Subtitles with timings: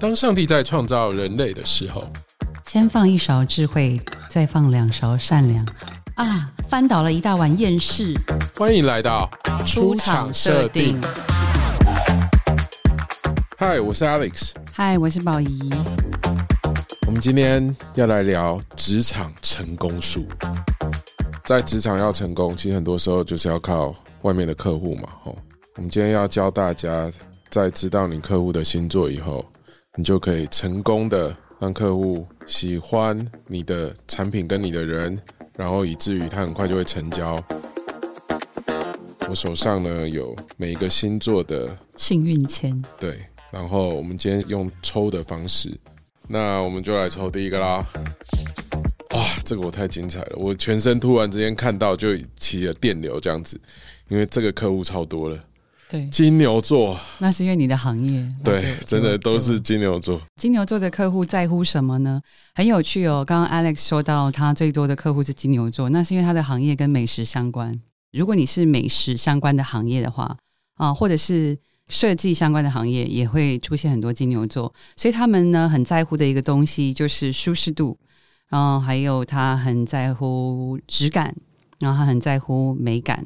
[0.00, 2.08] 当上帝在创造人类的时候，
[2.64, 5.66] 先放一勺智慧，再放两勺善良。
[6.14, 6.24] 啊，
[6.68, 8.14] 翻倒了一大碗厌世。
[8.56, 9.28] 欢迎来到
[9.66, 11.00] 出场设定。
[13.56, 14.52] 嗨，我是 Alex。
[14.72, 15.68] 嗨，我是宝仪。
[17.04, 20.28] 我们今天要来聊职场成功术。
[21.44, 23.92] 在职场要成功，其实很多时候就是要靠
[24.22, 25.08] 外面的客户嘛。
[25.24, 25.36] 吼，
[25.74, 27.10] 我们今天要教大家，
[27.50, 29.44] 在知道你客户的星座以后。
[29.98, 35.20] 你就可以成功的让客户喜欢你的产品跟你的人，
[35.56, 37.36] 然后以至于他很快就会成交。
[39.28, 45.76] 我手上呢有每一个星座的幸运签，对，然后我们今天用抽的方式，
[46.28, 47.84] 那我们就来抽第一个啦。
[49.10, 53.60] 哇，这个我太精彩了，我全身突然之间看到就起了电流这样子，
[54.06, 55.44] 因为这个客户超多了。
[55.90, 58.30] 对，金牛座，那是因为你的行业。
[58.44, 60.20] 对，真的都是金牛座。
[60.36, 62.20] 金牛座的客户在乎什么呢？
[62.54, 63.24] 很有趣哦。
[63.24, 67.74] 刚刚 Alex 说到，他最多的客户是金牛座，那是因为他的行业跟美食相关。
[68.12, 70.36] 如果你是美食相关的行业的话，
[70.74, 71.56] 啊，或者是
[71.88, 74.70] 设计相关的行业，也会出现很多金牛座。
[74.94, 77.98] 所以他们呢，很在乎的一个东西就是舒适度，
[78.50, 81.34] 然后还有他很在乎质感，
[81.80, 83.24] 然后他很在乎美感。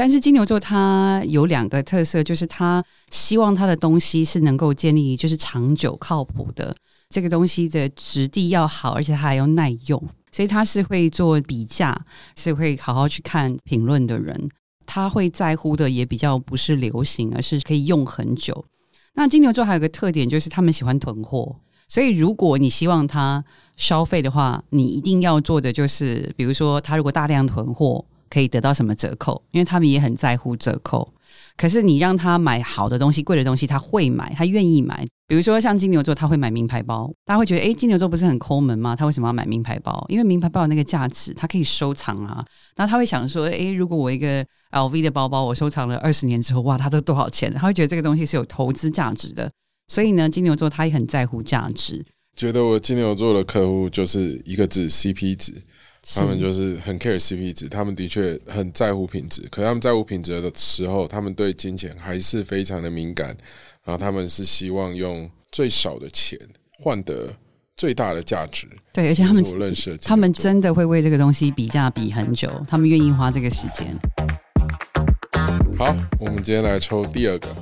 [0.00, 6.74] 但是金牛座它有两个特色，就是他希望他的东西是能够建立就是长久靠谱的，
[7.10, 11.94] 这个东西的质地要好，而且它还要耐用，所以他是会做比价，
[12.34, 14.48] 是会好好去看评论的人。
[14.86, 18.64] 他会在乎的也比较不是流行，而是可以用很久。
[19.16, 21.54] 那金牛座还有个特点，就是他们喜欢囤货，
[21.88, 23.44] 所以如果你希望他
[23.76, 28.02] 消费的话，你一定要做的就是，比如说他如果大量囤货。
[28.30, 29.42] 可以得到什么折扣？
[29.50, 31.12] 因为他们也很在乎折扣。
[31.56, 35.06] 可是你让他买好的东西、贵的东西，他会买，他愿意买。
[35.26, 37.12] 比如说像金牛座，他会买名牌包。
[37.24, 38.96] 大家会觉得，哎，金牛座不是很抠门吗？
[38.96, 40.04] 他为什么要买名牌包？
[40.08, 42.44] 因为名牌包有那个价值，他可以收藏啊。
[42.76, 47.52] 那他会想说，哎，如果我一个 LV 的包包，我收藏了二十年之后，哇，它都多少钱？
[47.52, 49.50] 他会觉得这个东西是有投资价值的。
[49.88, 52.04] 所以呢，金牛座他也很在乎价值。
[52.36, 55.62] 觉得我金牛座的客户就是一个字 CP 值。
[56.14, 59.46] 他们就是很 care CP 值，他们的确很在乎品质。
[59.50, 63.36] 可他们在乎品质的时候，他们对金钱还是非常的敏感。
[63.82, 66.38] 然后他们是希望用最少的钱
[66.78, 67.34] 换得
[67.76, 68.68] 最大的价值。
[68.92, 73.96] 对，而且他们认识，他们真的会为这个东西比价比很久，他们愿意花这个时间。
[75.78, 77.56] 好，我们今天来抽第二个。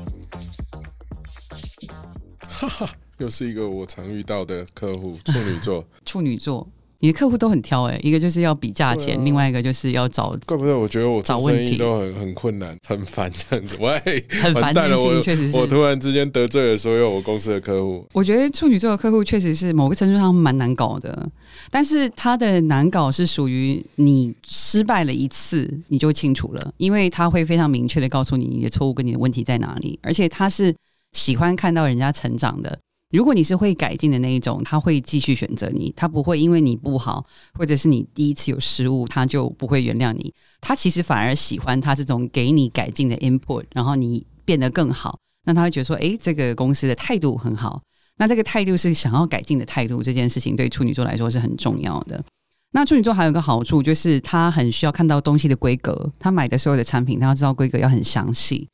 [2.48, 5.87] 哈哈，又是一个我常遇到的客户，处女座。
[6.04, 6.69] 处女座。
[7.00, 10.34] 你的客户都很挑哎，一个就是要比价钱，另外一个就是要找。
[10.47, 13.76] 怪不得我觉得我找问题都很很困难，很烦这样子。
[13.81, 15.56] 喂，很烦的心，确实是。
[15.56, 18.04] 我突然之间得罪了所有我公司的客户。
[18.12, 21.31] 我觉得处女座的客户确实是某个程度上蛮难搞的，
[21.70, 30.75] 但是他的难搞是属于你失败了一次你就清楚了，因为他会非常明确的告诉你你的错误跟你的问题在哪里，而且他是
[31.12, 32.76] 喜欢看到人家成长的。
[33.10, 37.24] 如果你是会改进的那一种，他会继续选择你，他不会因为你不好，
[37.54, 40.30] 或者是你第一次有失误，他就不会原谅你。
[40.60, 47.80] 他其实反而喜欢他这种给你改进的 input，然后你变得更好，那他会觉得说，诶，这个公司的态度很好。
[48.18, 52.22] 那这个态度是想要改进的态度，这件事情对处女座来说是很重要的。
[52.72, 58.68] 那处女座还有个好处就是，他很需要看到东西的规格，他买的所有的产品，他要知道规格要很详细。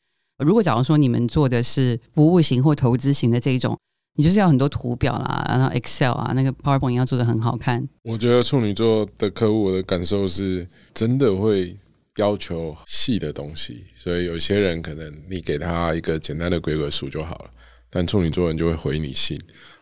[0.45, 3.79] 如果假如说你们做的是服务型或投资型的这一种。
[4.17, 7.87] 你就是要很多图表啦，然后 Excel 啊，那个 PowerPoint 要做的很好看。
[8.03, 11.77] 我觉得处女座的客户，我的感受是真的会
[12.17, 17.51] 要求细的东西，所以有些人可能你给他一个简单的规格书就好了，
[17.91, 19.37] 但处女座人就会回你信，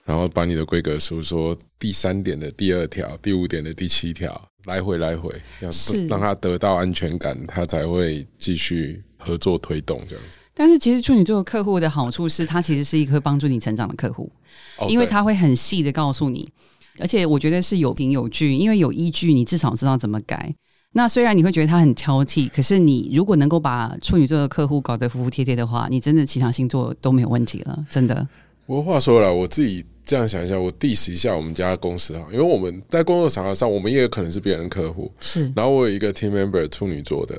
[0.04, 5.68] 然后把你的规格书说第三点的第二条、第五点的第七条，来回来回，要
[6.08, 10.38] 让他得到安全感，他才会继续合作推动这样子。
[10.54, 14.30] 但是其实处女座客户的好处是，他其实是一个帮助你成长的客户，
[14.86, 16.46] 因为他会很细的告诉你，
[16.98, 20.54] 而且我觉得是有凭有据，因为有依据，你至少知道怎么改。
[20.92, 28.28] 那虽然你会觉得他很挑剔，可是你如果能够把处女座的客户搞得服服帖帖的话，你真的其他星座都没有问题了，真的。
[28.66, 35.50] 不过话说了，我自己这样想一下，我 diss 一下我们家公司哈，因为我们在工作场合上，我们也有可能是别人客户，是。
[35.56, 37.34] 然后我有一个 team member 处女座的。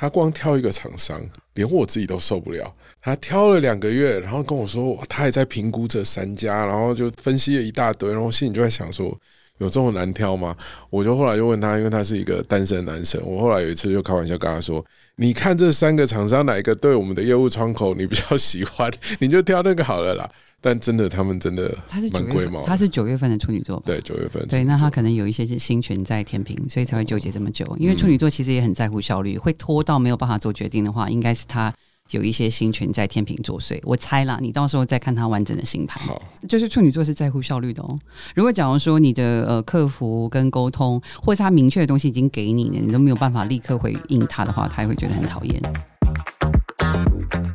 [0.00, 1.20] 他光挑一个厂商，
[1.58, 2.72] 连我自己都受不了。
[3.00, 9.10] 他挑了两个月，然后跟我说，他还在评估这三家，然后就分析了一大堆，然后心里就在想说，
[9.58, 10.56] 有这么难挑吗？
[10.90, 14.84] 我就后来就问他，因为他是一个单身男生，我后来有一次就开玩笑跟他说
[15.16, 18.90] ：“你看这三个厂商哪一个对我们的业务窗口你比较喜欢，
[19.20, 20.28] 你就挑那个好了啦。”
[20.60, 22.64] 但真的，他们真的他是蛮龟毛。
[22.64, 23.84] 他是九月份的处女座吧？
[23.86, 27.64] 对九月份，对，那他可能有一些是心权在天平，所以才会纠结这么久。
[27.78, 31.72] 因为处女座其实也很在乎效率，会拖到没有办法做决定的话，应该是他
[32.10, 33.78] 有一些星群在天平作祟。
[33.82, 36.02] 我猜啦，你到时候再看他完整的星盘。
[36.06, 37.98] 好，就是处女座是在乎效率的哦。
[38.34, 45.62] 如果假如说你的呃客服跟沟通，或是他明确的东西已经给你了，你都没有办法立刻回应他的话，他也会觉得很讨厌。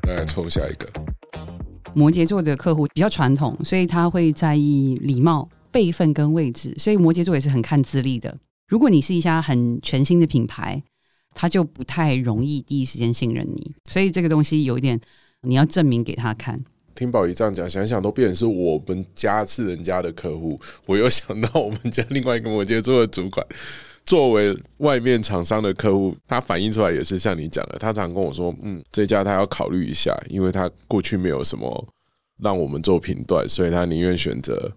[0.04, 0.88] 再来抽下一个。
[1.96, 8.36] 摩羯座的客户比较传统，所以他会在意礼貌、辈分跟位置，所以摩羯座也是很看资历的。
[8.68, 10.82] 如果你是一家很全新的品牌，
[11.34, 15.00] 他就不太容易第一时间信任你，所以这个东西有一点
[15.42, 16.64] 你要证明给他看。
[16.96, 20.60] 听宝仪这样讲，想想都变成是我们家是人家的客户。
[20.86, 23.44] 我又想到我们家另外一个摩羯座的主管，
[24.06, 31.88] 作为外面厂商的客户，他反映出来也是像你讲的，他常跟我说：“嗯，这家他要考虑一下，因为他过去没有什么
[32.40, 34.72] 让我们做评断，所以他宁愿选择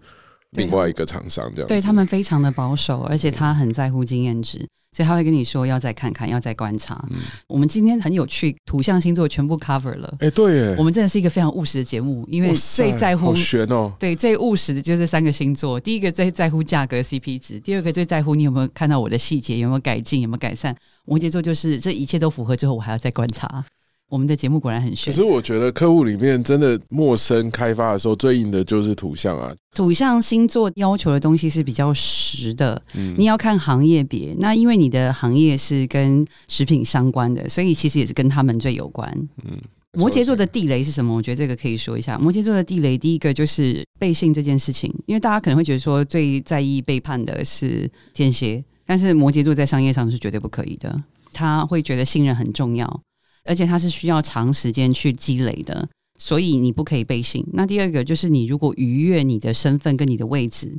[0.53, 7.07] 另外一个厂商这样。”对他们非常的保守，而且他很在乎经验值，所以他会跟你说要再看看，要再观察。
[7.45, 10.11] 我们今天很有趣，土象星座全部 cover 了。
[10.21, 13.93] 哎、对耶，我们真的是一个非常务实的节目，因为最在乎好悬哦。
[13.99, 15.79] 对，最务实的就是三个星座。
[15.79, 20.75] 第一个最在乎价格 CP 值，第二个最在乎你有没有看到我的细节，有没有改进，有没有改善。
[21.05, 23.63] 摩羯座就是这一切都符合之后，我还要再观察。
[24.09, 25.23] 我们的节目果然很炫可是。
[25.23, 29.53] 我觉得客户里面真的陌生开发的时候，最硬的就是图像啊。
[29.75, 34.35] 土象星座要求的东西是比较实的，嗯你要看行业别。
[34.39, 39.07] 那因为你的行业是跟食品相关的，所以其实也是跟他们最有关。
[39.43, 39.59] 嗯，
[39.93, 41.13] 摩羯座的地雷是什么？
[41.13, 42.17] 我觉得这个可以说一下。
[42.17, 51.03] 摩羯座的地雷，第一个就是背信这件事情，因为大家可能会觉得说最在意背叛的是天蝎，但是摩羯座在商业上是绝对不可以的。
[51.33, 53.01] 他会觉得信任很重要，
[53.47, 55.87] 而且他是需要长时间去积累的，
[56.19, 57.45] 所以你不可以背信。
[57.53, 60.77] 那第二个就是你如果逾越你的身份跟你的位置，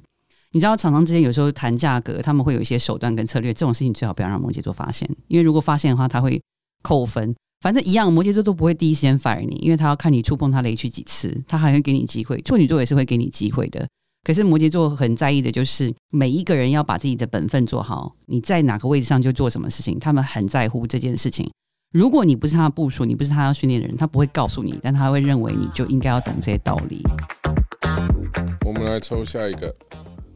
[0.53, 6.41] 你知道厂商之间有时候谈价格，他们会有一些手段跟策略，这种事情最好不要让摩羯座发现，因为如果发现的话，他会
[6.83, 7.35] 扣分。
[7.61, 12.41] 反正一样，摩羯座都不会第一时间 fire 你，因为他要看你触碰他雷区几次，他还会给你机会。
[12.43, 13.85] 处女座也是会给你机会的，
[14.23, 21.51] 可是摩羯座很在意的就是每一个人要把自己的本分做好，你在哪个位置上就做什么事情，他们很在乎这件事情。
[21.91, 27.03] 如果你不是他的部署，你不是他要训练的人，他不会告诉你，但他会认为你就应该要懂这些道理。
[28.67, 29.75] 我们来抽下一个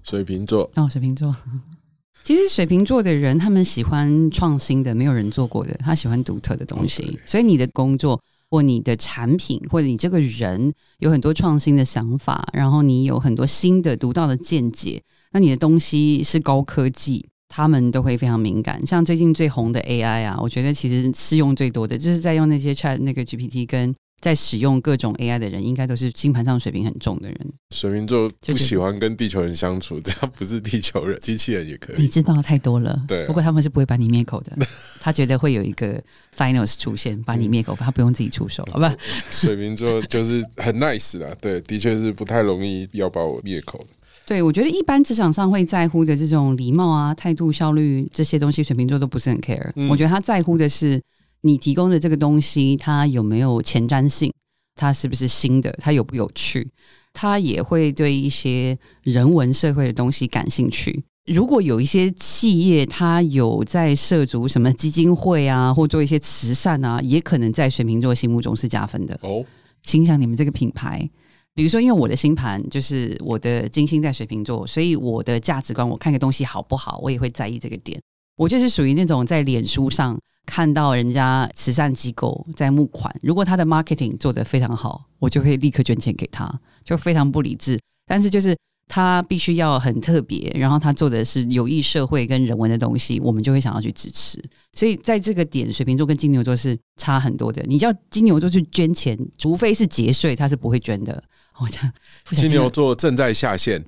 [0.02, 0.70] 水瓶座。
[0.76, 1.34] 哦，水瓶座，
[2.24, 8.18] 其实水瓶座的人他们喜欢创新的，没有人做过的，他喜欢独特的东西所以你的工作
[8.48, 15.02] 或你的产品或者你这个人有很多创新的想法，然后你有很多新的独到的见解，
[15.32, 17.28] 那你的东西是高科技。
[17.54, 27.38] 他们都会非常敏感，像最近最红的 AI 啊，我觉得其实试用最多的就是在用那些 Chat 那个 GPT 跟在使用各种 AI 的人，应该都是星盘上水平很重的人。
[27.74, 31.96] 水瓶座不喜欢跟地球人相处，只要不是地球人，机器人也可以。
[32.00, 34.56] 你知道太多了，对啊不过他们是不会把你灭口的，
[35.00, 36.02] 他觉得会有一个
[36.34, 38.94] finals 出现把你灭口，他不用自己出手，好吧？
[39.30, 43.86] 水瓶座就是很 nice 啦，对，的确是不太容易要把我灭口的。
[44.24, 49.70] 对，我觉得一般职场上会在乎的这种礼貌啊、态度、效率这些东西，水瓶座都不是很 care。
[49.74, 51.02] 嗯我觉得他在乎的是
[51.42, 54.32] 你提供的这个东西，它有没有前瞻性，
[54.76, 56.70] 它是不是新的，它有不有趣，
[57.12, 61.02] 他也会对一些人文社会的东西感兴趣。
[61.26, 69.18] 如果有一些企业，它有在涉足什么基金会啊，或做一些慈善啊，也可能在水瓶座心目中是加分的。
[69.22, 69.44] 哦，
[69.82, 71.08] 欣赏你们这个品牌。
[71.54, 78.00] 比如说，因为我的星盘就是我的金星在水瓶座，所以我的价值观，我看个东西好不好，我也会在意这个点。
[78.36, 87.78] 我就是属于那种在脸书上看到人家慈善机构在募款，如果他的 marketing 做得非常好，我就会立刻捐钱给他，就非常不理智。
[88.06, 88.56] 但是就是
[88.94, 94.38] 他必须要很特别，然后他做的是有益社会跟人文的东西，我们就会想要去支持。
[94.74, 97.62] 所以在这个点，水瓶座跟金牛座是差很多的。
[97.66, 101.24] 你叫金牛座去捐钱，除非是节税，他是不会捐的。
[101.58, 101.90] 我这样
[102.28, 103.82] 不小心金牛座正在下线，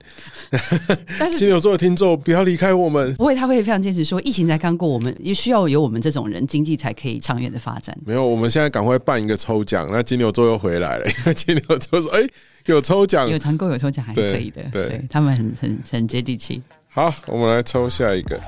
[1.19, 3.15] 但是金牛座的听众不要离开我们。
[3.17, 7.95] 不会，他会非常坚持说，疫情才刚过，我们也需要有我们这种人，经济才可以长远的发展。
[8.07, 12.27] 没有，我们现在赶快办一个抽奖，那金牛座又回来了，因为金牛座说：“哎、
[12.67, 13.29] 有抽奖。
[13.29, 18.41] 有团购有抽奖还是可以的，对对他们很很很接地气。”好，我们来抽下一个，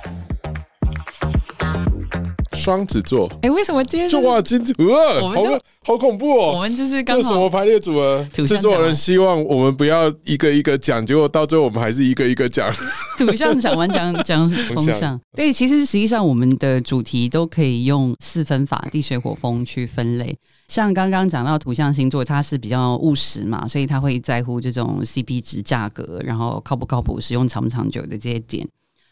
[2.66, 3.30] 双子座。
[3.42, 5.42] 哎，为什么今天是哇，金子，哇，好
[5.85, 6.54] 好恐怖哦！
[6.54, 8.26] 我们就是刚什么排列组合？
[8.32, 12.68] 制作人希望我们不要一个一个讲，结果到最后我们还是一个一个讲。
[13.16, 20.37] 土象讲完讲 讲风象象，对，其实实际上我们的主题都可以用四分法地水火风去分类。
[20.66, 28.66] 像刚刚讲到土象星座，它是比较务实嘛，所以他会在乎这种 CP 值、价格，然后靠不靠谱、使用长不长久的这些点。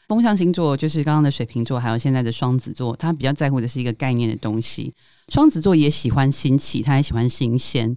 [0.09, 4.93] 风象星座就是刚刚的水瓶座，还有现在的双子座，他比较在乎的是一个概念的东西。
[5.29, 7.97] 双子座也喜欢新奇，他也喜欢新鲜，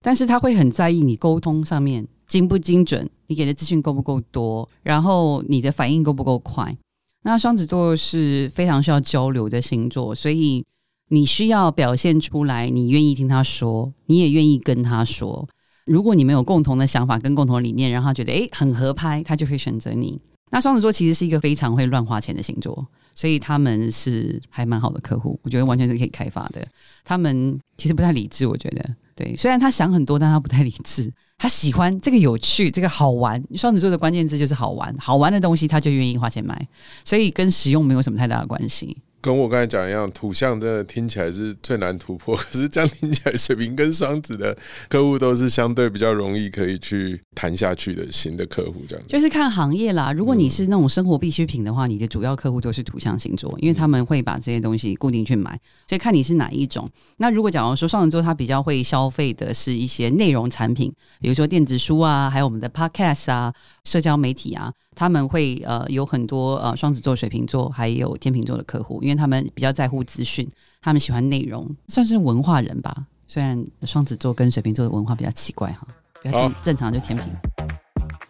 [0.00, 6.76] 但是他会很在意你沟通上面精不精准，你给的资讯够不够多，然后你的反应够不够快。
[7.24, 10.64] 那双子座是非常需要交流的星座，所以
[11.08, 15.48] 你需要表现出来，你愿意听他说，你也愿意跟他说。
[15.84, 20.20] 如果你们有共同的想法跟共同理念，让他觉得诶很合拍，他就会选择你。
[20.50, 26.66] 那双子座其实是一个非常会乱花钱的星座，所以他们是还蛮好的客户，我觉得完全是可以开发的。
[27.04, 31.12] 他们其实不太理智，我觉得对，虽然他想很多，但他不太理智。
[31.40, 33.40] 他喜欢这个有趣，这个好玩。
[33.54, 36.66] 双子座的关键字就是好玩，好玩的东西他就愿意花钱买，
[37.04, 38.96] 所以跟实用没有什么太大的关系。
[39.20, 44.56] 跟我刚才讲一样，土象真的听起来是最难突破， 可是这样听起来，水瓶跟双子的
[44.88, 49.04] 客户都是相对比较容易可以去谈下去的新的客户，这样。
[49.08, 50.12] 就是看行业啦。
[50.12, 55.58] 如果你是那种生活必需品的话，你的主要客户都是土象星座，因为他们会把这些东西固定去买，
[55.88, 56.88] 所以看你是哪一种。
[57.16, 63.52] 那如果假如说双子座，他比较会消费的是一些内容产品，比如说电子书啊，还有我们的 podcast 啊，
[63.84, 70.44] 社交媒体啊，他们会呃有很多呃双子座、水瓶座还有天秤座的客户，因为他们比较在乎资讯，
[70.82, 73.06] 他们喜欢内容，算是文化人吧。
[73.28, 75.86] 虽然双子座跟水瓶座的文化比较奇怪哈，
[76.20, 77.24] 比较正正常就天平。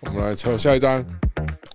[0.01, 1.03] 我们来抽下一张，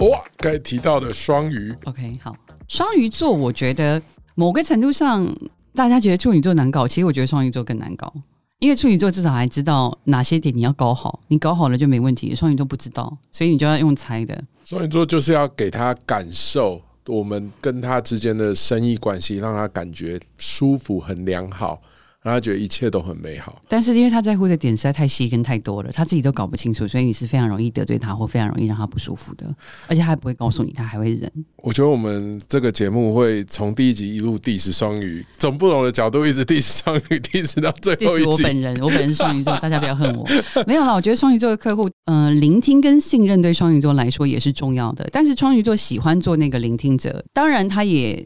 [0.01, 2.35] 哇，该提到的双鱼，OK，好，
[2.67, 3.99] 双鱼座，我觉得
[4.35, 5.27] 某个程度上，
[5.73, 8.13] 大家觉得处女座难搞，其实我觉得双鱼座更难搞，
[8.59, 14.39] 因为处女座至少还知道哪些点你要搞好，你搞好了就没问题，双鱼座不知道，所以你就要用猜的。
[14.65, 21.81] 双鱼座就是要给他感受我们跟他之间的生意关系，让他感觉舒服、很良好，
[22.23, 23.61] 让他觉得一切都很美好。
[23.67, 29.53] 但是因为他在乎的点实在太细跟太多了，他自己都搞不清楚，所以你是非常容易得罪他，或非常容易让他不舒服的，
[29.87, 31.31] 而且他还不会告诉你，他还会忍。
[31.57, 38.29] 我觉得我们这个节目会从第一集一路 diss 双鱼，从不同的角度一直 diss 双鱼，diss 到最后一集。
[38.29, 40.27] 我本人， 我本人是双鱼座，大家不要恨我。
[40.65, 45.07] 没有啦，我觉得双鱼座的客户，嗯、聆听跟信任对双鱼座来说也是重要的。
[45.11, 48.23] 但是双鱼座喜欢做那个聆听者，当然他也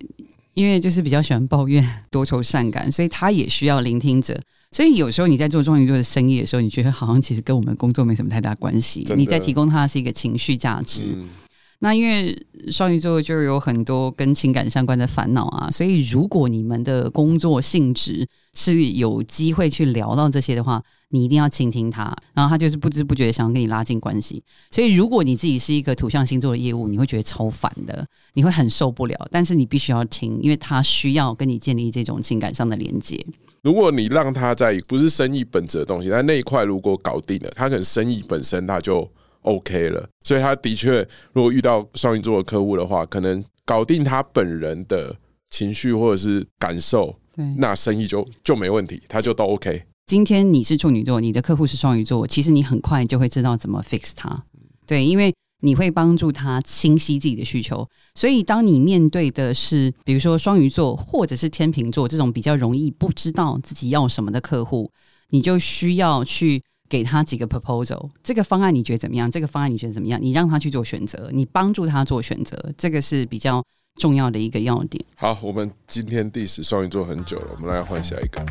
[0.58, 4.36] 因为就是比较喜欢抱怨、多愁善感，所以他也需要聆听者。
[4.72, 11.04] 所以有时候你在做双鱼座的生意的时候，你觉得好像其实跟我们工作没什么太大关系你在提供他是一个情绪价值。
[11.16, 11.30] 嗯，
[11.80, 12.36] 那因为
[12.72, 24.44] 双鱼座就有很多跟情感相关的烦恼啊，所以如果你们的工作性质是有机会去聊到这些的话，你一定要倾听他，然后他就是不知不觉想要跟你拉近关系。
[24.72, 33.24] 所以如果你自己是一个土象星座的业务，你会觉得超烦的，你会很受不了，但是你必须要听，因为他需要跟你建立这种情感上的连接。
[33.62, 39.08] 如果你让他在不是生意本质的东西，但那一块如果搞定了，他可能生意本身他就
[39.48, 40.08] OK 了。
[40.24, 45.16] 所以他的确，如果遇到双鱼座的客户的话，可能搞定他本人的
[45.50, 49.84] 情绪或者是感受，对，那生意就就没问题，他就都 OK。
[50.06, 54.46] 今天你是处女座，你的客户是双鱼座，其实你很快就会知道怎么 fix 他。
[54.86, 57.86] 对，因为你会帮助他清晰自己的需求，
[58.16, 64.90] 所以当你面对的是比如说双鱼座或者是天秤座这种比较容易不知道自己要什么的客户，
[65.30, 69.30] 你就需要去给他几个 proposal，这个方案你觉得怎么样？
[69.30, 70.20] 这个方案你觉得怎么样？
[70.22, 73.64] 你让他去做选择，你帮助他做选择，这个是比较
[74.00, 75.04] 重要的一个要点。
[75.16, 78.46] 好，我们今天第十双鱼座很久了，我们来换下一个。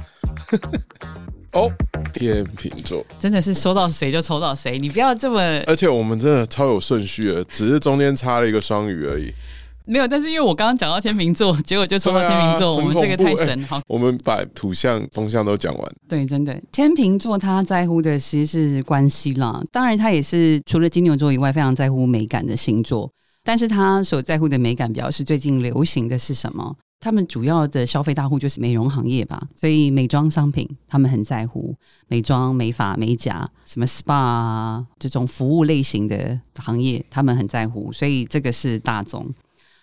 [1.53, 1.73] 哦，
[2.13, 9.33] 天秤座，真的是说到谁就抽到谁，你不要这么而且我们真的超有顺序的，只是中间插了一个双鱼而已。
[9.87, 13.63] 没有，但是因为我刚刚讲到天秤座，结果就抽到天秤座，啊我们这个太神。
[13.65, 19.63] 好，我们把土象、风象都讲完，对，真的，天秤座他在乎的其实是关系啦。
[19.71, 23.11] 当然，他也是除了金牛座以外非常在乎美感的星座。
[23.45, 26.77] 但是他所在乎的美感，表示最近流行的是什么？
[26.99, 31.73] 他们主要的消费大户就是美容行业吧，所以美妆商品他们很在乎
[32.09, 39.33] 美妆、美发、美甲，什么 SPA 啊这种服务类型的行业，他们很在乎，所以这个是大众。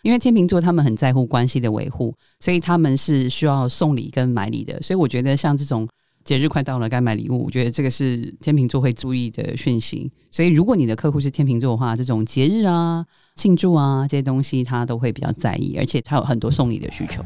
[0.03, 4.79] 因为天秤座他们很在乎关系的维护，所以他们是需要送礼跟买礼的。
[4.81, 5.88] 所以我觉得像这种
[6.24, 10.12] 节日快到了该买礼物，我觉得这个是天秤座会注意的讯息。
[10.29, 13.05] 所以如果你的客户是天秤座的话，这种节日啊、
[13.36, 17.24] 庆祝啊这些东西，他都会比较在意，而且他有很多送礼的需求。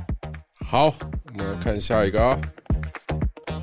[0.66, 2.40] 好，我们来看下一个啊。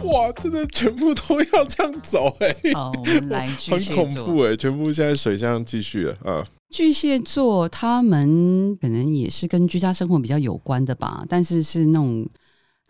[0.05, 4.05] 哇，真的全部都要这样走哎、好，我们来巨很蟹座。
[4.05, 6.47] 恐怖哎、全部现在水象继续了啊。
[6.71, 12.29] 巨蟹座他们可能也是跟居家生活比较有关的吧，但是是那种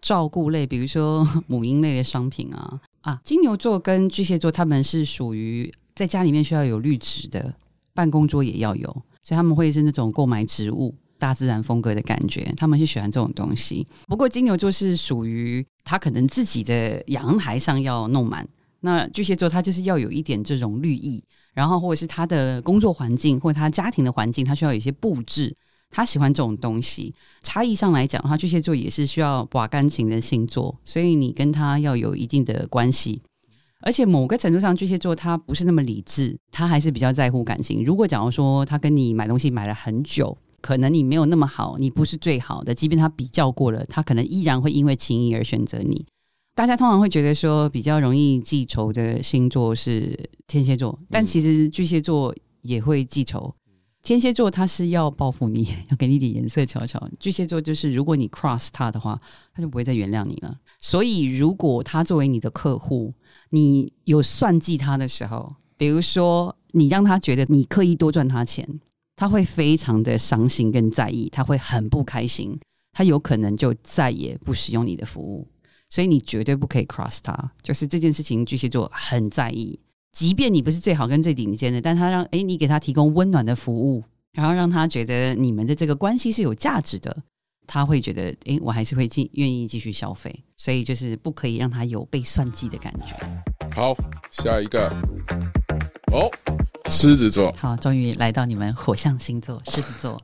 [0.00, 3.20] 照顾类，比如说母婴类的商品啊啊。
[3.24, 7.54] 金牛座跟巨蟹座他们是属于在家里面需要有绿植的，
[7.92, 8.88] 办公桌也要有，
[9.22, 10.94] 所以他们会是那种购买植物。
[11.24, 13.86] 大自然风格的感觉，他们是喜欢这种东西。
[14.06, 18.46] 不过金牛座是属于他可能自己的阳台上要弄满，
[18.80, 25.56] 那巨蟹座他就是要有一点这种绿意，然后或者是他的工作环境或者他家庭的环境，他需要有一些布置，
[25.90, 27.14] 他喜欢这种东西。
[27.42, 33.22] 差异上来讲的话，巨蟹座也是需要把感情的星座，所以你跟他要有一定的关系。
[33.80, 37.82] 而且某个程度上，巨蟹座他不是那么理智，他还是比较在乎感情。
[37.82, 46.06] 如果假如说他跟你买东西买了很久，可能你没有那么好，你不是最好的，即便他比较过了，他可能依然会因为情谊而选择你。
[46.54, 53.54] 大家通常会觉得说比较容易记仇的星座是天蝎座，但其实巨蟹座也会记仇。
[54.02, 56.98] 天蝎座他是要报复你，要给你一点颜色瞧瞧。
[57.20, 59.20] 巨蟹座就是如果你 cross 他的话，
[59.52, 60.58] 他就不会再原谅你了。
[60.78, 63.12] 所以如果他作为你的客户，
[63.50, 68.66] 你有算计他的时候，比如说你让他觉得你刻意多赚他钱，
[69.16, 72.58] 他会非常的伤心跟在意，他会很不开心，
[72.92, 75.46] 他有可能就再也不使用你的服务。
[75.90, 79.78] 所以你绝对不可以 cross 他，就是这件事情巨蟹座很在意。
[80.10, 84.02] 即便你不是最好跟最顶尖的，但他让诶你给他提供温暖的服务，
[84.32, 87.16] 然后让他觉得你们的这个关系是有价值的，
[87.66, 90.44] 他会觉得诶我还是会继愿意继续消费。
[90.56, 93.14] 所以就是不可以让他有被算计的感觉。
[93.76, 93.94] 好，
[94.30, 94.88] 下一个
[96.12, 96.30] 哦，
[96.94, 100.20] 狮子座，好，终于来到你们火象星座狮子座。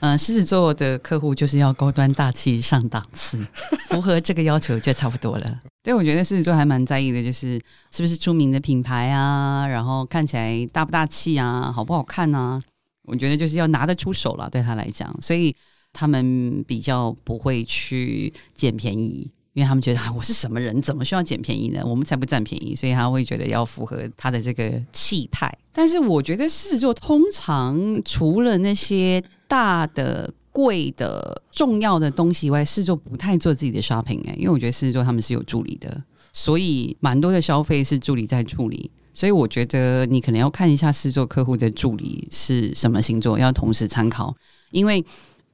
[0.00, 3.42] 嗯、狮子座的客户就是要高端大气上档次，
[3.88, 5.60] 符合这个要求就差不多了。
[5.82, 7.60] 对，我觉得狮子座还蛮在意的，就是
[7.90, 12.62] 是不是出名的品牌啊，然后看起来大不大气啊，好不好看啊？
[13.04, 15.54] 我觉得就是要拿得出手了，对他来讲，所以
[15.92, 19.30] 他们比较不会去捡便宜。
[19.52, 21.82] 因为他们觉得、啊、我是什么人，怎么需要捡便宜呢？
[21.84, 25.52] 我们才不占便宜，所以他会觉得要符合他的这个气派。
[25.72, 38.90] 但是我觉得狮子座通常除了那些大的、贵的、重要的东西以外，狮子座不太做自己的 shopping 哎、因为我觉得狮子座他们是有助理的，所以蛮多的消费是助理在处理。
[39.12, 44.32] 所以我觉得你可能要看一下狮子座客户的助理是什么星座，要同时参考，
[44.70, 45.04] 因为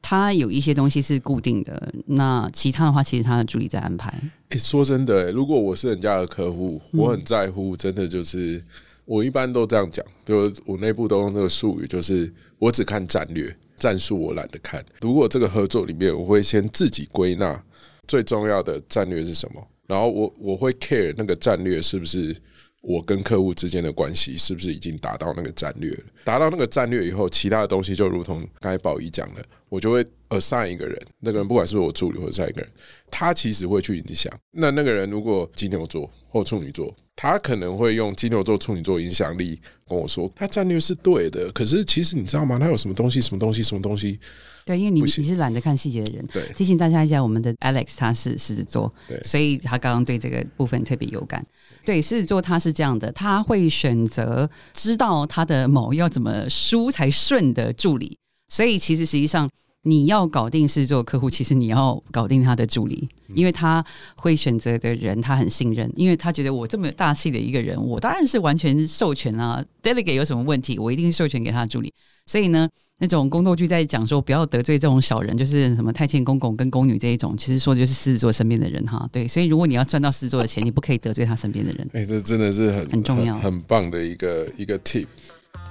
[0.08, 4.14] 他有一些东西是固定的，那其他的话其实他的助理在安排。
[4.50, 8.62] 诶，说真的、如果我是人家的客户，我很在乎，真的就是
[9.04, 14.84] 我一般都这样讲，就我内部都用这个术语，就是我只看战略，战术我懒得看。
[15.00, 17.60] 如果这个合作里面，我会先自己归纳
[18.06, 22.36] 最重要的战略是什么，然后我我会 care 那个战略是不是
[22.82, 26.04] 我跟客户之间的关系是不是已经达到那个战略了？
[26.24, 32.70] 达到那个战略以后，其他的东西就如同刚才宝仪讲的，我就会 assign 一个人，那个人不管是我助理或者是一个人，
[33.10, 34.32] 他其实会去影响。
[34.52, 42.59] 那那个人如果金牛座或处女座，他可能会用金牛座、处女座影响力跟我说，他战略是对的，可是其实你知道吗？
[42.59, 44.20] 他有什么东西、什么东西、什么东西？
[44.66, 46.26] 对，因为你你是懒得看细节的人。
[46.26, 51.44] 对提醒大家一下，我们的 Alex 他是狮子座，对所以他刚刚对这个部分特别有感。
[51.85, 59.48] 对，狮子座他是这样的，他会选择知道他的某要怎么输才顺的助理，所以其实实际上。
[59.87, 63.85] 你要搞定狮子座客户，其实你要搞定他的助理，因为他
[64.16, 71.94] 会选择的人他很信任，因为他觉得我这么有大气的一个人，我当然是完全授权啊，delegate 有什么问题，我一定授权给他的助理。
[72.27, 72.68] 所以呢，
[72.99, 79.09] 那种宫斗剧在讲说不要得罪这种小人，就是什么太监公公跟宫女这一种，其实说的就是狮子座身边的人哈。
[79.12, 81.88] 对，所以如果你要赚到狮子座的钱，你不可以得罪他身边的人。
[81.92, 85.07] 哎、这真的是很很重要很、很棒的一个一个 tip。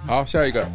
[0.07, 0.69] 好，下一个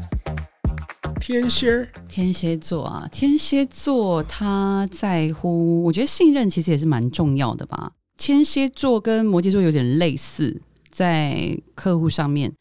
[1.20, 7.92] 天蝎，天蝎座啊，天蝎座他在乎，我觉得信任其实也是蛮重要的吧。
[8.16, 12.52] 天蝎座跟摩羯座有点类似，在客户上面，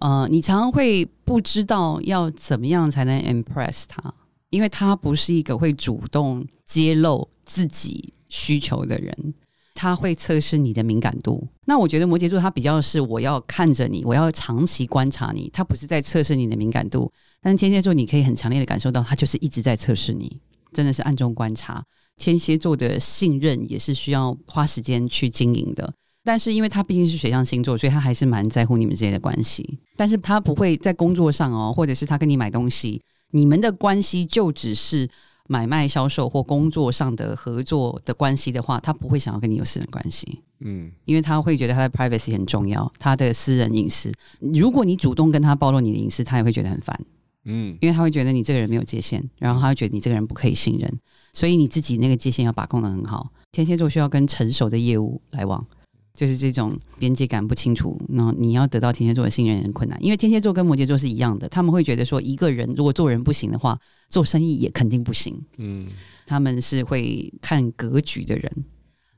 [0.00, 4.12] 呃，你常常会不知道要怎么样才能 impress 他，
[4.50, 9.34] 因为他不是一个会主动揭露自己需求的人。
[9.74, 11.46] 他会测试你的敏感度。
[11.64, 17.12] 那我觉得摩羯座他比较是我要看着你，我要长期观察你，他不是在测试你的敏感度。
[17.40, 20.40] 但是天蝎座你可以很强烈的感受到，他就是一直在测试你，
[20.72, 21.84] 真的是暗中观察。
[22.16, 25.92] 天蝎座的信任也是需要花时间去经营的。
[26.24, 29.78] 但是因为他毕竟是水象星座，所以他还是蛮在乎你们之间的关系。
[29.96, 35.08] 但是他不会在工作上哦，或者是他跟你买东西，你们的关系就只是
[35.46, 40.42] 买卖销售或工作上的合作的关系的话，他不会想要跟你有私人关系。
[40.60, 44.12] 嗯，因为他会觉得他的 privacy 很重要，他的私人隐私。
[44.40, 47.00] 如果你主动跟他暴露你的隐私，他也会觉得很烦。
[47.48, 51.00] 嗯，因为他会觉得你这个人没有界限，然后他会觉得你这个人不可以信任，
[51.32, 53.32] 所以你自己那个界限要把控的很好。
[53.50, 55.66] 天蝎座需要跟成熟的业务来往，
[56.14, 59.98] 就是这种边界感不清楚，那你要得到天蝎座的信任很困难。
[60.04, 63.78] 因为天蝎座跟摩羯座是一样的，他们会觉得说一个人如果做人不行的话，
[64.10, 65.34] 做生意也肯定不行。
[65.56, 65.88] 嗯，
[66.26, 68.64] 他们是会看格局的人。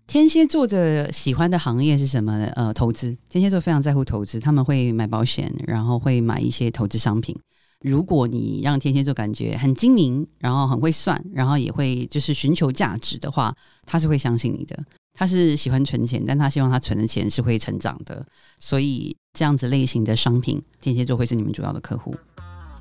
[0.06, 2.32] 天蝎座的喜欢的行业是什么？
[2.54, 3.16] 呃，投资。
[3.28, 7.36] 天蝎座非常在乎投资，他们会买保险，然后会买一些投资商品。
[7.80, 13.54] 如果你让天蝎座感觉很精明，然后很会算，然后也会就是寻求价值的话，
[13.86, 14.78] 他是会相信你的。
[15.12, 18.24] 他是喜欢存钱，但他希望他存的钱是会成长的。
[18.58, 22.14] 所以这样子类型的商品，天蝎座会是你们主要的客户。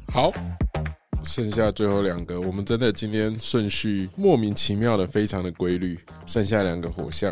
[0.08, 0.32] 好。
[1.22, 6.00] 剩下最后两个，我们真的今天顺序莫名其妙的非常的规律。
[6.26, 7.30] 剩下两个火象，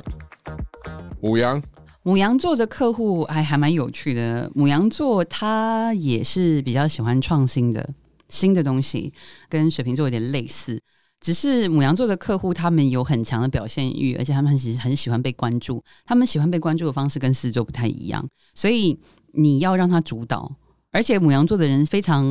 [1.21, 1.63] 五羊，
[2.07, 4.49] 母羊座的客户还还蛮有趣的。
[4.55, 7.85] 母羊座他也是比较喜欢创新的
[8.29, 9.11] 新的东西，
[9.49, 10.81] 跟水瓶座有点类似。
[11.19, 15.83] 只是母羊座的客户他们有很强的表现欲，而且他们其实很喜欢被关注。
[16.05, 18.97] 他们喜欢被关注的方式跟狮子座不太一样，所以
[19.33, 20.49] 你要让他主导。
[20.93, 22.25] 而且母羊座的人非常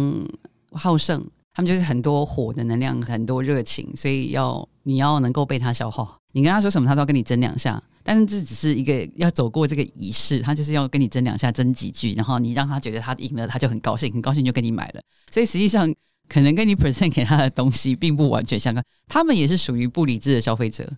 [0.73, 1.23] 好胜。
[1.53, 6.16] 他们就是很多火的能量，很多热情，所以要你要能够被他消耗。
[6.33, 7.83] 你跟他说什么，他都要跟你争两下。
[8.05, 15.01] 但是这只是一个要走过这个仪式，他就是要跟你争两下，争几句，然后你让他觉得他赢了，他就很高兴，很高兴就跟你买了。
[15.29, 15.92] 所以实际上
[16.29, 18.85] 可能跟你 present 给他的东西并不完全相关。
[19.09, 20.88] 他们也是属于不理智的消费者，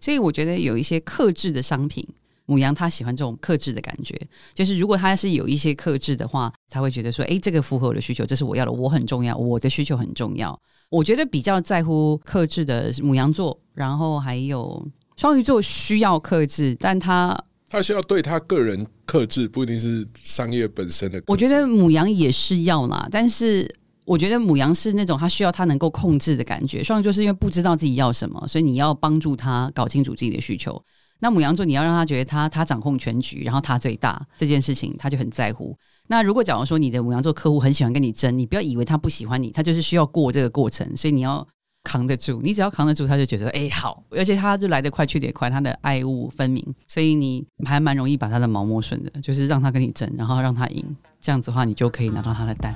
[0.00, 2.08] 所以我觉得有一些克制的商品。
[2.46, 4.18] 母羊他喜欢这种克制的感觉，
[4.54, 10.58] 就是如果他是有一些克制的话，才会觉得说，哎，这个符合我的需求，这是我要的，我很重要，我的需求很重要。
[10.88, 17.36] 我觉得比较在乎克制的母羊座，然后还有双鱼座需要克制，但他
[17.68, 21.20] 他需要对他个人克制，不一定是商业本身的。
[21.26, 23.68] 我觉得母羊也是要啦，但是
[24.04, 30.80] 我觉得母羊是那种他需要他能够控制的感觉，双鱼座是因为不知道自己要什么，所以你要帮助他搞清楚自己的需求。
[31.18, 35.76] 那母羊座，你要让他觉得他他掌控全局，然后他最大这件事情，他就很在乎。
[36.08, 41.46] 那如果假如说你的母羊座客户很喜欢跟你争，你不要以为他不喜欢你，他就是需要过这个过程，所以你要
[41.84, 42.40] 扛得住。
[42.42, 50.84] 你只要扛得住，他就觉得哎好，而且他就来得快去得快，他的爱物分明，所以你还蛮容易把他的毛摸顺的，就是让他跟你争，然后让他赢，
[51.20, 52.74] 这样子的话，你就可以拿到他的单。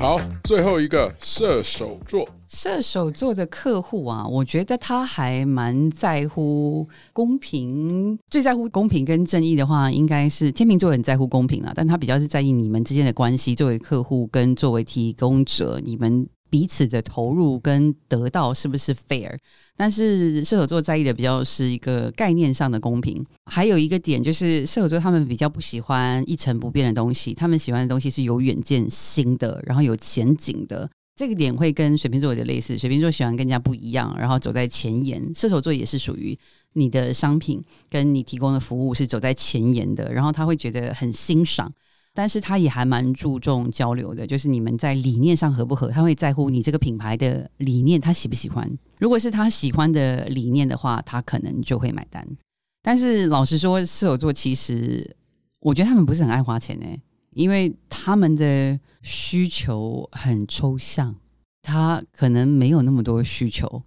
[0.00, 2.26] 好，最后一个射手座。
[2.48, 16.26] 射手座的客户啊，我觉得他还蛮在乎公平，最在乎公平跟正义的话，应该是天秤座很在乎公平了，但他比较是在意你们之间的关系，作为客户跟作为提供者，你们。
[16.50, 19.38] 彼此的投入跟得到是不是 fair？
[19.76, 23.24] 但是射手座在意的比较是一个概念上的公平。
[23.46, 30.90] 还有一个点就是射手座他们比较不喜欢一成不变的东西，他们喜欢的东西是有远见、新的，然后有前景的。
[31.16, 35.22] 这个点会跟水瓶座有点类似，水瓶座喜欢跟人家不一样，然后走在前沿。
[35.34, 36.38] 射手座也是属于
[36.72, 41.70] 你的商品跟你提供的服务是走在前沿的，然后他会觉得很欣赏。
[42.12, 48.70] 但是他也还蛮注重交流的，就是你们在理念上合不合，他会在乎你这个品牌的理念，他喜不喜欢。
[48.98, 52.26] 如果是他喜欢的理念的话，他可能就会买单。
[52.82, 55.16] 但是老实说，射手座其实
[55.60, 56.86] 我觉得他们不是很爱花钱呢，
[57.30, 61.14] 因为他们的需求很抽象，
[61.62, 63.82] 他可能没有那么多需求，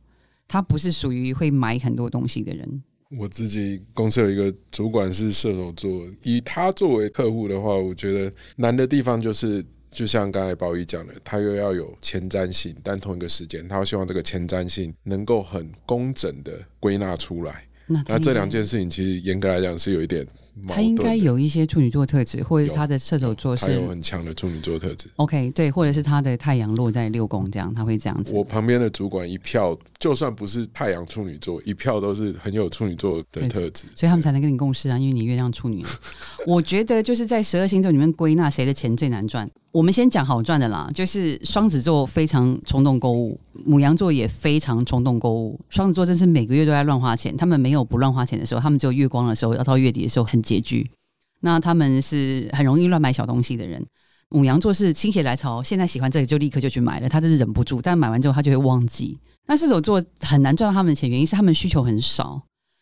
[0.47, 2.83] 他不是属于会买很多东西的人。
[3.17, 17.65] 我自己公司有一个主管是射手座，以他作为客户的话，我觉得难的地方就是，就像刚才宝玉讲的，他又要有前瞻性，但同一个时间，他希望这个前瞻性能够很工整的归纳出来。
[17.87, 20.25] 那这两件事情其实严格来讲是有一点，
[20.67, 25.09] 他应该有一些处女座特质，或者是他的射手座是有很强的处女座特质。
[25.17, 28.33] OK，对，或者是他的太阳落在六宫，这样他会这样子。
[28.33, 35.83] 我旁边的主管一票，就算不是太阳处女座，一票都是很有处女座的特质，所以他们才能跟你共事啊，因为你月亮处女。
[36.47, 39.49] 我觉得就是在十二星座里面归纳谁的钱最难赚。
[39.73, 45.59] 我们先讲好赚的啦，就是双子座非常冲动购物，母羊座也非常冲动购物。
[45.67, 50.91] 双子座真是每个月都在乱花钱，他们没有不乱花钱的时候，他们只有月光的时候，要到月底的时候很拮据。
[51.39, 53.83] 那他们是很容易乱买小东西的人。
[54.29, 59.17] 母羊座是心血来潮，现在喜欢这个就立刻就去买了，他就是忍不住，但买完之后他就会忘记。
[59.47, 62.39] 那射手座很难赚到他们的钱，原因是他们需求很少，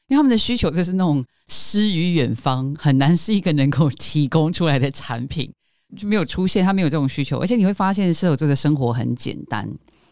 [0.09, 5.49] 因为他们的需求就是那种 诗与远方，很难是一个能够提供出来的产品。
[5.95, 9.69] 就没有出现，他没有这种需求，而且你会发现射手座的生活很简单，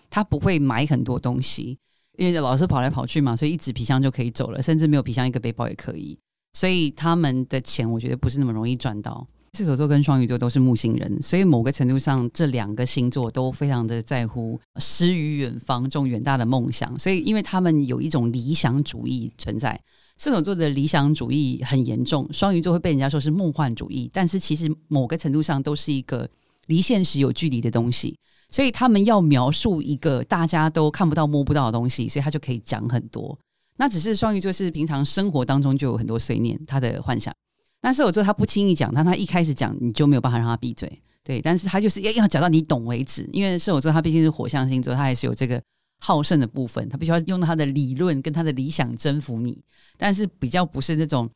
[0.10, 1.78] 他不会买很多东西，
[2.18, 6.18] 因为老是跑来跑去嘛，所以一纸皮箱就可以走了，甚至没有皮箱一个背包也可以。
[6.54, 9.26] 所以他们的钱，我觉得不是那么容易赚到。
[9.54, 16.98] 射手座跟双鱼座都是木星人，所以某个程度上，这两个星座都非常的在乎诗与远方这种远大的梦想。
[17.00, 19.80] 所以，因为他们有一种理想主义存在，
[20.20, 26.30] 射手座的理想主义很严重，双鱼座会被人家说是梦幻主义，但是其实某个程度上都是一个
[26.68, 28.16] 离现实有距离的东西。
[28.52, 33.38] 所以他们要描述一个大家都看不到摸不到的东西，所以他就可以讲很多。
[33.78, 37.34] 那只是双鱼座是平常生活当中就有很多碎念，他的幻想。
[37.80, 41.02] 但是我做他不轻易讲，但他一开始讲，你就没有办法让他闭嘴。
[41.24, 45.62] 对，但是他就是要要讲到你懂为止，因为射手座他毕竟是火象星座，他还是有这个
[46.00, 49.62] 好胜的部分，他必须要用他的理论跟他的理想征服你。
[49.98, 51.30] 但是比较不是那种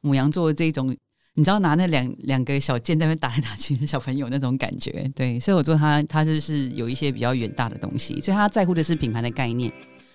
[0.00, 0.94] 母羊座这种，
[1.34, 5.08] 你知道拿那两两个小剑在那边打来打去的小朋友那种感觉。
[5.14, 9.72] 对，射手座他他就是有一些比较远大的东西，所以他在乎的是品牌的概念。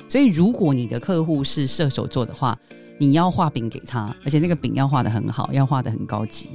[0.09, 2.59] 所以如果你的客户是射手座的话，
[2.99, 6.49] 你要画饼给他，而且那个饼要画的很好，要画的很高级。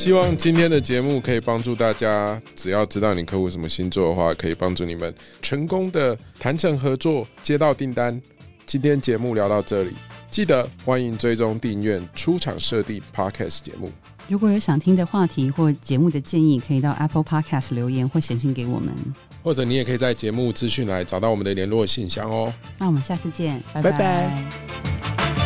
[0.00, 8.18] 希望今天的节目可以帮助大家，只要知道你客户什么星座的话，可以帮助你们成功的谈成合作，接到订单。
[8.64, 9.92] 今天节目聊到这里，
[10.30, 13.92] 记得欢迎追踪订阅出场设定 Podcast 节目。
[14.26, 18.94] 如果有想听的话题或节目的建议，可以到 Apple Podcast 留言或写信给我们。
[19.42, 22.50] 或者你也可以在节目资讯来找到我们的联络信箱哦。
[22.78, 25.39] 那我们下次见，拜拜拜。